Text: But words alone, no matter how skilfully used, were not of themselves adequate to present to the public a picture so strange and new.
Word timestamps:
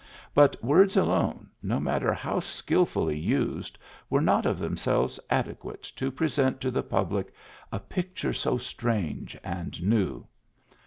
But 0.33 0.63
words 0.63 0.97
alone, 0.97 1.51
no 1.61 1.79
matter 1.79 2.11
how 2.11 2.39
skilfully 2.39 3.19
used, 3.19 3.77
were 4.09 4.19
not 4.19 4.47
of 4.47 4.57
themselves 4.57 5.19
adequate 5.29 5.83
to 5.95 6.09
present 6.09 6.59
to 6.61 6.71
the 6.71 6.81
public 6.81 7.31
a 7.71 7.79
picture 7.79 8.33
so 8.33 8.57
strange 8.57 9.37
and 9.43 9.79
new. 9.83 10.25